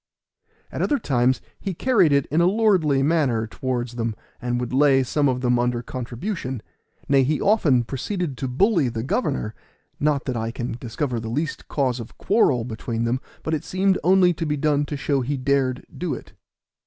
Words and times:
At 0.71 0.81
other 0.81 0.97
times 0.97 1.41
he 1.59 1.75
carried 1.75 2.11
it 2.11 2.25
in 2.31 2.41
a 2.41 2.47
lordly 2.47 3.03
manner 3.03 3.45
towards 3.45 3.93
them, 3.97 4.15
and 4.41 4.59
would 4.59 4.73
lay 4.73 5.03
some 5.03 5.29
of 5.29 5.41
them 5.41 5.59
under 5.59 5.83
contribution; 5.83 6.63
nay, 7.07 7.21
he 7.21 7.39
often 7.39 7.83
proceeded 7.83 8.35
to 8.39 8.47
bully 8.47 8.89
the 8.89 9.03
governor, 9.03 9.53
not 9.99 10.25
that 10.25 10.35
I 10.35 10.49
can 10.49 10.71
discover 10.79 11.19
the 11.19 11.29
least 11.29 11.67
cause 11.67 11.99
of 11.99 12.17
quarrel 12.17 12.63
between 12.63 13.03
them, 13.03 13.19
but 13.43 13.53
it 13.53 13.63
seemed 13.63 13.99
only 14.03 14.33
to 14.33 14.45
be 14.47 14.57
done 14.57 14.85
to 14.85 14.97
show 14.97 15.21
he 15.21 15.37
dared 15.37 15.85
do 15.95 16.15
it. 16.15 16.33